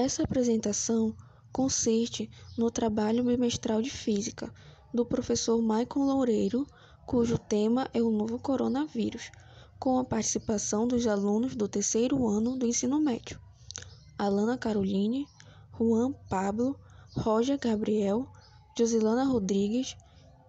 [0.00, 1.12] Essa apresentação
[1.52, 4.48] consiste no trabalho bimestral de física
[4.94, 6.64] do professor Maicon Loureiro,
[7.04, 9.32] cujo tema é o novo coronavírus,
[9.76, 13.40] com a participação dos alunos do terceiro ano do ensino médio.
[14.16, 15.26] Alana Caroline,
[15.76, 16.78] Juan Pablo,
[17.16, 18.24] Roger Gabriel,
[18.78, 19.96] Josilana Rodrigues,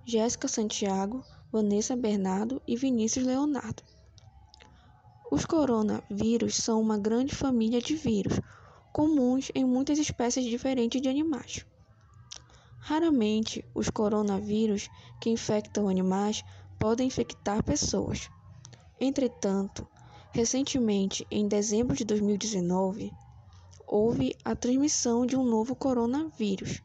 [0.05, 3.81] Jéssica Santiago, Vanessa Bernardo e Vinícius Leonardo.
[5.31, 8.39] Os coronavírus são uma grande família de vírus,
[8.92, 11.66] comuns em muitas espécies diferentes de animais.
[12.80, 14.89] Raramente, os coronavírus
[15.21, 16.43] que infectam animais
[16.80, 18.30] podem infectar pessoas.
[19.00, 19.88] Entretanto,
[20.32, 23.14] recentemente, em dezembro de 2019,
[23.86, 26.82] houve a transmissão de um novo coronavírus,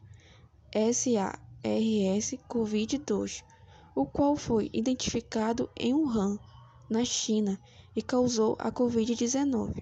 [0.73, 3.43] SARS-CoV-2,
[3.95, 6.37] o qual foi identificado em Wuhan,
[6.89, 7.57] na China,
[7.95, 9.81] e causou a Covid-19,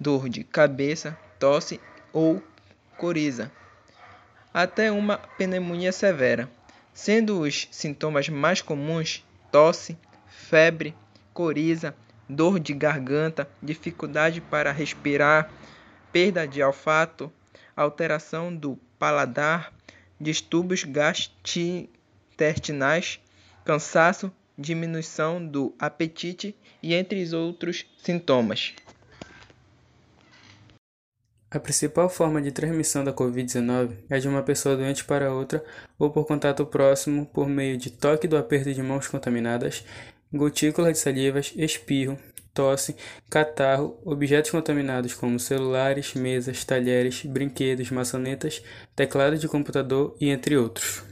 [0.00, 1.78] dor de cabeça, tosse
[2.10, 2.42] ou
[2.96, 3.52] coriza,
[4.54, 6.48] até uma pneumonia severa
[6.92, 10.94] sendo os sintomas mais comuns tosse, febre,
[11.32, 11.94] coriza,
[12.28, 15.48] dor de garganta, dificuldade para respirar,
[16.10, 17.30] perda de olfato,
[17.76, 19.72] alteração do paladar,
[20.20, 23.20] distúrbios gastrointestinais,
[23.64, 28.74] cansaço, diminuição do apetite e entre outros sintomas.
[31.54, 35.62] A principal forma de transmissão da Covid-19 é de uma pessoa doente para outra
[35.98, 39.84] ou por contato próximo por meio de toque do aperto de mãos contaminadas,
[40.32, 42.18] gotícula de salivas, espirro,
[42.54, 42.96] tosse,
[43.28, 48.62] catarro, objetos contaminados como celulares, mesas, talheres, brinquedos, maçanetas,
[48.96, 51.04] teclado de computador e entre outros.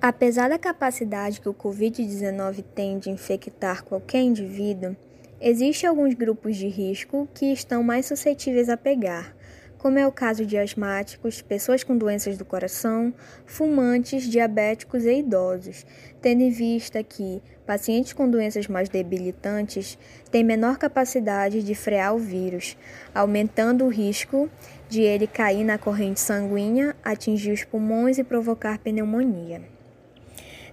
[0.00, 4.96] Apesar da capacidade que o Covid-19 tem de infectar qualquer indivíduo,
[5.40, 9.36] Existem alguns grupos de risco que estão mais suscetíveis a pegar,
[9.78, 13.14] como é o caso de asmáticos, pessoas com doenças do coração,
[13.46, 15.86] fumantes, diabéticos e idosos,
[16.20, 19.96] tendo em vista que pacientes com doenças mais debilitantes
[20.28, 22.76] têm menor capacidade de frear o vírus,
[23.14, 24.50] aumentando o risco
[24.88, 29.62] de ele cair na corrente sanguínea, atingir os pulmões e provocar pneumonia.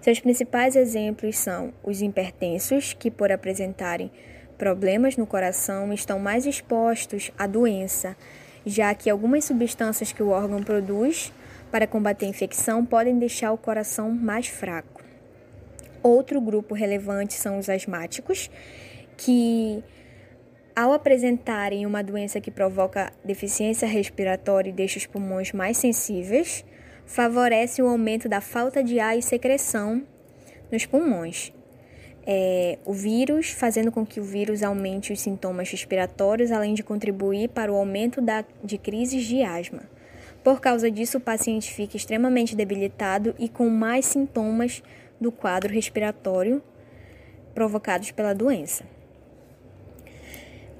[0.02, 4.12] Seus principais exemplos são os hipertensos, que por apresentarem
[4.58, 8.16] problemas no coração estão mais expostos à doença,
[8.66, 11.32] já que algumas substâncias que o órgão produz
[11.72, 15.04] para combater a infecção podem deixar o coração mais fraco.
[16.02, 18.50] Outro grupo relevante são os asmáticos,
[19.18, 19.84] que
[20.76, 26.66] ao apresentarem uma doença que provoca deficiência respiratória e deixa os pulmões mais sensíveis,
[27.06, 30.04] favorece o aumento da falta de ar e secreção
[30.72, 31.55] nos pulmões
[32.26, 37.50] é, o vírus, fazendo com que o vírus aumente os sintomas respiratórios, além de contribuir
[37.50, 39.84] para o aumento da, de crises de asma.
[40.44, 44.82] Por causa disso, o paciente fica extremamente debilitado e com mais sintomas
[45.20, 46.62] do quadro respiratório
[47.54, 48.84] provocados pela doença.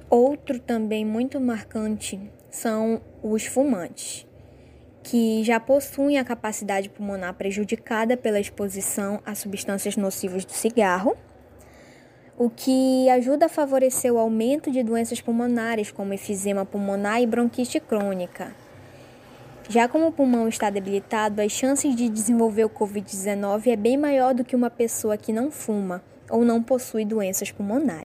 [0.10, 2.20] Outro também muito marcante
[2.50, 4.26] são os fumantes,
[5.04, 11.18] que já possuem a capacidade pulmonar prejudicada pela exposição a substâncias nocivas do cigarro
[12.38, 17.80] o que ajuda a favorecer o aumento de doenças pulmonares, como efizema pulmonar e bronquite
[17.80, 18.54] crônica.
[19.70, 24.34] Já como o pulmão está debilitado, as chances de desenvolver o Covid-19 é bem maior
[24.34, 28.04] do que uma pessoa que não fuma ou não possui doenças pulmonares.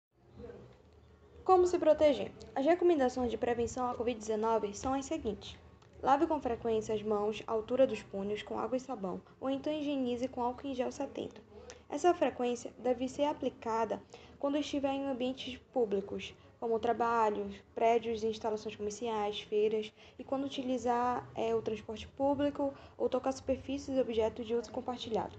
[1.44, 2.30] Como se proteger?
[2.54, 5.56] As recomendações de prevenção à Covid-19 são as seguintes.
[6.00, 9.72] Lave com frequência as mãos à altura dos punhos com água e sabão, ou então
[9.72, 11.49] higienize com álcool em gel 70.
[11.90, 14.00] Essa frequência deve ser aplicada
[14.38, 21.28] quando estiver em ambientes públicos, como trabalhos, prédios e instalações comerciais, feiras, e quando utilizar
[21.34, 25.36] é, o transporte público ou tocar superfícies e objetos de uso compartilhado.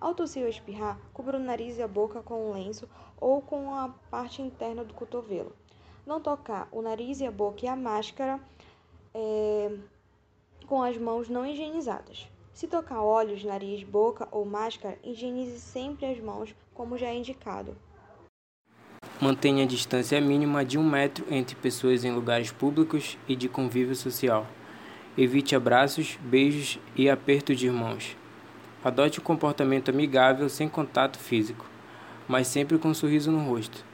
[0.00, 2.88] Ao tossir ou espirrar, cubra o nariz e a boca com um lenço
[3.20, 5.52] ou com a parte interna do cotovelo.
[6.06, 8.40] Não tocar o nariz e a boca e a máscara
[9.12, 9.76] é,
[10.68, 12.28] com as mãos não higienizadas.
[12.58, 17.76] Se tocar olhos, nariz, boca ou máscara, higienize sempre as mãos, como já é indicado.
[19.20, 23.94] Mantenha a distância mínima de um metro entre pessoas em lugares públicos e de convívio
[23.94, 24.44] social.
[25.16, 28.16] Evite abraços, beijos e apertos de mãos.
[28.82, 31.64] Adote um comportamento amigável sem contato físico,
[32.26, 33.84] mas sempre com um sorriso no rosto.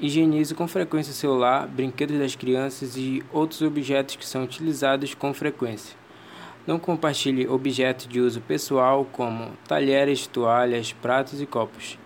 [0.00, 5.32] Higienize com frequência o celular, brinquedos das crianças e outros objetos que são utilizados com
[5.32, 6.01] frequência.
[6.64, 11.98] Não compartilhe objetos de uso pessoal como talheres, toalhas, pratos e copos.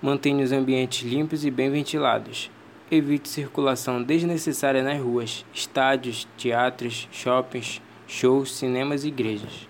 [0.00, 2.48] Mantenha os ambientes limpos e bem ventilados.
[2.88, 9.68] Evite circulação desnecessária nas ruas, estádios, teatros, shoppings, shows, cinemas e igrejas.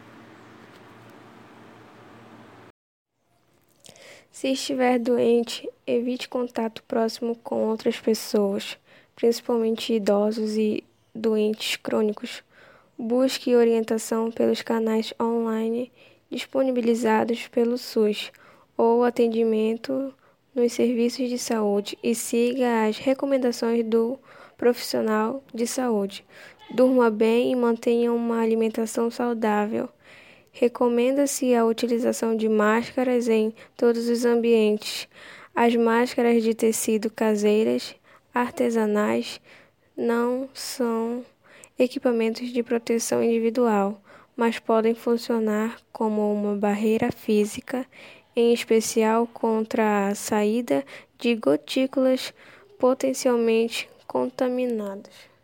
[4.31, 8.77] Se estiver doente, evite contato próximo com outras pessoas,
[9.15, 10.85] principalmente idosos e
[11.15, 12.45] doentes crônicos.
[12.99, 15.93] Busque orientação pelos canais online
[16.31, 18.33] disponibilizados pelo SUS
[18.75, 20.15] ou atendimento
[20.55, 24.19] nos serviços de saúde e siga as recomendações do
[24.57, 26.25] profissional de saúde.
[26.71, 29.91] Durma bem e mantenha uma alimentação saudável.
[30.51, 35.07] Recomenda-se a utilização de máscaras em todos os ambientes.
[35.55, 37.95] As máscaras de tecido caseiras,
[38.33, 39.39] artesanais,
[39.95, 41.23] não são
[41.79, 44.01] equipamentos de proteção individual,
[44.37, 47.87] mas podem funcionar como uma barreira física,
[48.35, 50.85] em especial contra a saída
[51.19, 52.35] de gotículas
[52.79, 55.36] potencialmente contaminadas.